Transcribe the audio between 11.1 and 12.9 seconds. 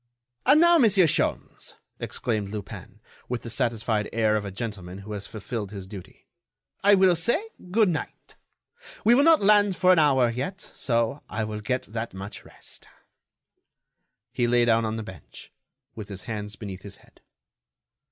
I will get that much rest."